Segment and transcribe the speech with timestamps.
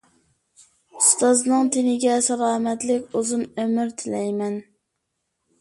[1.01, 4.57] ئۇستازنىڭ تېنىگە سالامەتلىك، ئۇزۇن ئۆمۈر تىلەيمەن.